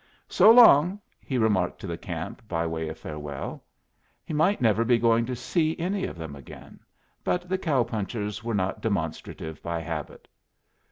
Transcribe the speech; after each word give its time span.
"So 0.29 0.49
long!" 0.49 0.99
he 1.19 1.37
remarked 1.37 1.79
to 1.81 1.85
the 1.85 1.95
camp, 1.95 2.41
by 2.47 2.65
way 2.65 2.89
of 2.89 2.97
farewell. 2.97 3.63
He 4.25 4.33
might 4.33 4.59
never 4.59 4.83
be 4.83 4.97
going 4.97 5.27
to 5.27 5.35
see 5.35 5.77
any 5.77 6.05
of 6.05 6.17
them 6.17 6.35
again; 6.35 6.79
but 7.23 7.47
the 7.47 7.59
cow 7.59 7.83
punchers 7.83 8.43
were 8.43 8.55
not 8.55 8.81
demonstrative 8.81 9.61
by 9.61 9.79
habit. 9.81 10.27